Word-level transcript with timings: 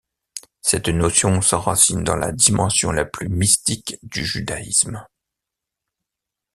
Cette 0.61 0.87
notion 0.89 1.43
s'enracine 1.43 2.03
dans 2.03 2.15
la 2.15 2.31
dimension 2.31 2.91
la 2.91 3.05
plus 3.05 3.29
mystique 3.29 3.97
du 4.01 4.25
judaïsme. 4.25 5.05